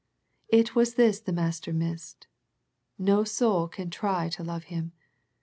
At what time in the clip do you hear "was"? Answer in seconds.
0.73-0.95